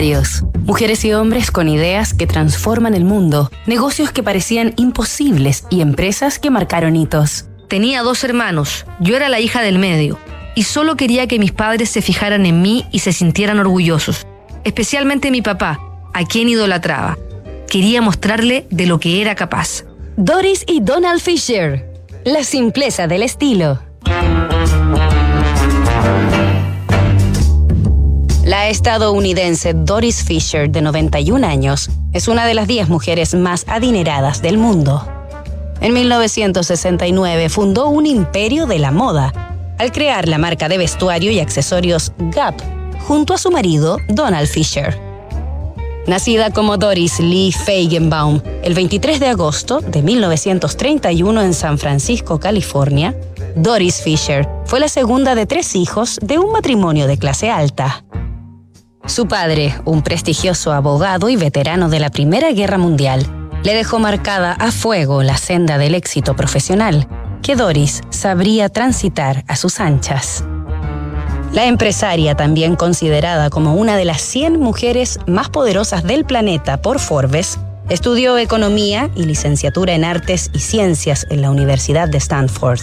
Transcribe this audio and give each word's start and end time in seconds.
Visionarios. 0.00 0.44
Mujeres 0.64 1.04
y 1.04 1.12
hombres 1.12 1.50
con 1.50 1.68
ideas 1.68 2.14
que 2.14 2.26
transforman 2.26 2.94
el 2.94 3.04
mundo, 3.04 3.50
negocios 3.66 4.12
que 4.12 4.22
parecían 4.22 4.72
imposibles 4.78 5.64
y 5.68 5.82
empresas 5.82 6.38
que 6.38 6.48
marcaron 6.48 6.96
hitos. 6.96 7.46
Tenía 7.68 8.02
dos 8.02 8.24
hermanos, 8.24 8.86
yo 8.98 9.14
era 9.14 9.28
la 9.28 9.40
hija 9.40 9.60
del 9.60 9.78
medio, 9.78 10.18
y 10.54 10.62
solo 10.62 10.96
quería 10.96 11.26
que 11.26 11.38
mis 11.38 11.52
padres 11.52 11.90
se 11.90 12.00
fijaran 12.00 12.46
en 12.46 12.62
mí 12.62 12.86
y 12.90 13.00
se 13.00 13.12
sintieran 13.12 13.58
orgullosos, 13.58 14.26
especialmente 14.64 15.30
mi 15.30 15.42
papá, 15.42 15.78
a 16.14 16.24
quien 16.24 16.48
idolatraba. 16.48 17.18
Quería 17.68 18.00
mostrarle 18.00 18.66
de 18.70 18.86
lo 18.86 19.00
que 19.00 19.20
era 19.20 19.34
capaz. 19.34 19.84
Doris 20.16 20.64
y 20.66 20.80
Donald 20.80 21.20
Fisher. 21.20 21.92
La 22.24 22.42
simpleza 22.42 23.06
del 23.06 23.22
estilo. 23.22 23.80
Estadounidense 28.70 29.74
Doris 29.74 30.22
Fisher, 30.22 30.70
de 30.70 30.80
91 30.80 31.44
años, 31.44 31.90
es 32.12 32.28
una 32.28 32.46
de 32.46 32.54
las 32.54 32.68
10 32.68 32.88
mujeres 32.88 33.34
más 33.34 33.64
adineradas 33.66 34.42
del 34.42 34.58
mundo. 34.58 35.04
En 35.80 35.92
1969 35.92 37.48
fundó 37.48 37.88
un 37.88 38.06
imperio 38.06 38.66
de 38.66 38.78
la 38.78 38.92
moda 38.92 39.32
al 39.78 39.90
crear 39.90 40.28
la 40.28 40.38
marca 40.38 40.68
de 40.68 40.78
vestuario 40.78 41.32
y 41.32 41.40
accesorios 41.40 42.12
Gap 42.18 42.54
junto 43.08 43.34
a 43.34 43.38
su 43.38 43.50
marido 43.50 43.98
Donald 44.08 44.46
Fisher. 44.46 44.96
Nacida 46.06 46.52
como 46.52 46.76
Doris 46.76 47.18
Lee 47.18 47.50
Feigenbaum 47.50 48.40
el 48.62 48.74
23 48.74 49.18
de 49.18 49.26
agosto 49.26 49.80
de 49.80 50.00
1931 50.02 51.42
en 51.42 51.54
San 51.54 51.76
Francisco, 51.76 52.38
California, 52.38 53.16
Doris 53.56 54.00
Fisher 54.00 54.48
fue 54.64 54.78
la 54.78 54.88
segunda 54.88 55.34
de 55.34 55.46
tres 55.46 55.74
hijos 55.74 56.20
de 56.22 56.38
un 56.38 56.52
matrimonio 56.52 57.08
de 57.08 57.18
clase 57.18 57.50
alta. 57.50 58.04
Su 59.06 59.26
padre, 59.26 59.74
un 59.86 60.02
prestigioso 60.02 60.72
abogado 60.72 61.28
y 61.28 61.36
veterano 61.36 61.88
de 61.88 62.00
la 62.00 62.10
Primera 62.10 62.52
Guerra 62.52 62.78
Mundial, 62.78 63.26
le 63.64 63.74
dejó 63.74 63.98
marcada 63.98 64.52
a 64.52 64.70
fuego 64.70 65.22
la 65.22 65.36
senda 65.36 65.78
del 65.78 65.94
éxito 65.94 66.36
profesional 66.36 67.08
que 67.42 67.56
Doris 67.56 68.02
sabría 68.10 68.68
transitar 68.68 69.44
a 69.48 69.56
sus 69.56 69.80
anchas. 69.80 70.44
La 71.52 71.66
empresaria, 71.66 72.36
también 72.36 72.76
considerada 72.76 73.50
como 73.50 73.74
una 73.74 73.96
de 73.96 74.04
las 74.04 74.20
100 74.20 74.60
mujeres 74.60 75.18
más 75.26 75.48
poderosas 75.48 76.04
del 76.04 76.24
planeta 76.24 76.80
por 76.80 77.00
Forbes, 77.00 77.58
estudió 77.88 78.38
economía 78.38 79.10
y 79.16 79.24
licenciatura 79.24 79.94
en 79.94 80.04
artes 80.04 80.50
y 80.54 80.60
ciencias 80.60 81.26
en 81.30 81.42
la 81.42 81.50
Universidad 81.50 82.08
de 82.08 82.18
Stanford. 82.18 82.80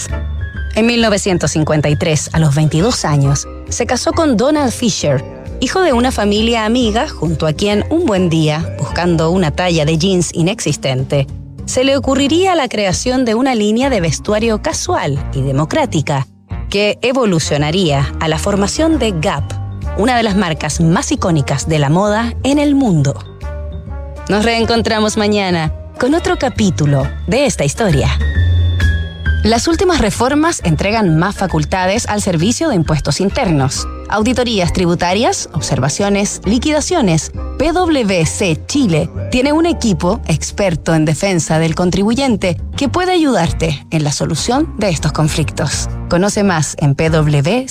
En 0.76 0.86
1953, 0.86 2.32
a 2.34 2.40
los 2.40 2.54
22 2.54 3.06
años, 3.06 3.48
se 3.70 3.86
casó 3.86 4.12
con 4.12 4.36
Donald 4.36 4.74
Fisher, 4.74 5.24
hijo 5.60 5.82
de 5.82 5.94
una 5.94 6.12
familia 6.12 6.66
amiga 6.66 7.08
junto 7.08 7.48
a 7.48 7.54
quien 7.54 7.86
un 7.90 8.06
buen 8.06 8.30
día, 8.30 8.76
buscando 8.78 9.32
una 9.32 9.52
talla 9.52 9.86
de 9.86 9.98
jeans 9.98 10.32
inexistente, 10.34 11.28
se 11.66 11.84
le 11.84 11.98
ocurriría 11.98 12.56
la 12.56 12.70
creación 12.70 13.26
de 13.26 13.36
una 13.36 13.56
línea 13.56 13.90
de 13.90 14.02
vestuario 14.02 14.62
casual 14.62 15.20
y 15.34 15.42
democrática 15.42 16.28
que 16.70 16.98
evolucionaría 17.02 18.14
a 18.20 18.28
la 18.28 18.40
formación 18.40 19.00
de 19.00 19.14
Gap, 19.20 19.44
una 19.98 20.16
de 20.16 20.24
las 20.24 20.36
marcas 20.36 20.80
más 20.80 21.12
icónicas 21.12 21.68
de 21.68 21.80
la 21.80 21.90
moda 21.90 22.34
en 22.44 22.60
el 22.60 22.76
mundo. 22.76 23.16
Nos 24.30 24.46
reencontramos 24.46 25.18
mañana 25.18 25.74
con 26.00 26.14
otro 26.14 26.38
capítulo 26.38 27.08
de 27.26 27.46
esta 27.46 27.66
historia. 27.66 28.10
Las 29.44 29.68
últimas 29.68 30.00
reformas 30.00 30.62
entregan 30.64 31.18
más 31.18 31.36
facultades 31.36 32.08
al 32.08 32.22
Servicio 32.22 32.70
de 32.70 32.76
Impuestos 32.76 33.22
Internos. 33.22 33.88
Auditorías 34.10 34.74
tributarias, 34.74 35.50
observaciones, 35.54 36.42
liquidaciones. 36.46 37.32
PwC 37.58 38.66
Chile 38.68 39.10
tiene 39.32 39.52
un 39.52 39.66
equipo 39.66 40.22
experto 40.28 40.94
en 40.94 41.06
defensa 41.06 41.60
del 41.60 41.76
contribuyente 41.76 42.62
que 42.76 42.90
puede 42.90 43.12
ayudarte 43.12 43.86
en 43.92 44.04
la 44.04 44.12
solución 44.12 44.76
de 44.78 44.90
estos 44.90 45.12
conflictos. 45.12 45.90
Conoce 46.10 46.44
más 46.44 46.76
en 46.80 46.96
pwc.cl. 46.96 47.68